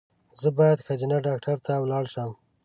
زه 0.41 0.49
باید 0.57 0.83
ښځېنه 0.85 1.17
ډاکټر 1.27 1.57
ته 1.65 1.73
ولاړ 1.83 2.05
شم 2.13 2.29